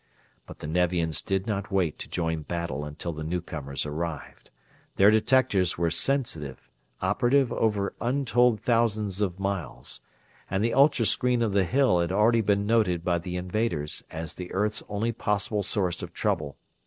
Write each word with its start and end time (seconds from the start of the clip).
But 0.47 0.61
the 0.61 0.67
Nevians 0.67 1.21
did 1.21 1.45
not 1.45 1.69
wait 1.71 1.99
to 1.99 2.09
join 2.09 2.41
battle 2.41 2.83
until 2.85 3.13
the 3.13 3.23
newcomers 3.23 3.85
arrived. 3.85 4.49
Their 4.95 5.11
detectors 5.11 5.77
were 5.77 5.91
sensitive 5.91 6.71
operative 7.03 7.53
over 7.53 7.93
untold 8.01 8.61
thousands 8.61 9.21
of 9.21 9.37
miles 9.39 10.01
and 10.49 10.63
the 10.63 10.73
ultra 10.73 11.05
screen 11.05 11.43
of 11.43 11.53
the 11.53 11.65
Hill 11.65 11.99
had 11.99 12.11
already 12.11 12.41
been 12.41 12.65
noted 12.65 13.03
by 13.03 13.19
the 13.19 13.35
invaders 13.37 14.03
as 14.09 14.33
the 14.33 14.51
earth's 14.53 14.81
only 14.89 15.11
possible 15.11 15.61
source 15.61 16.01
of 16.01 16.13
trouble. 16.13 16.57